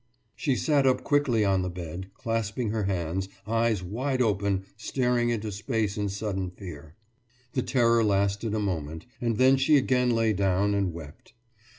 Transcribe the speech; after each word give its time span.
«She 0.35 0.55
sat 0.55 0.87
up 0.87 1.03
quickly 1.03 1.45
on 1.45 1.61
the 1.61 1.69
bed, 1.69 2.09
clasping 2.15 2.71
her 2.71 2.85
hands, 2.85 3.29
eyes 3.45 3.83
wide 3.83 4.19
open 4.19 4.65
staring 4.75 5.29
into 5.29 5.51
space 5.51 5.95
in 5.95 6.09
sudden 6.09 6.49
fear. 6.49 6.95
The 7.53 7.61
terror 7.61 8.03
lasted 8.03 8.55
a 8.55 8.59
moment, 8.59 9.05
and 9.21 9.37
then 9.37 9.57
she 9.57 9.77
again 9.77 10.09
lay 10.09 10.33
down 10.33 10.73
and 10.73 10.91
wept. 10.91 11.33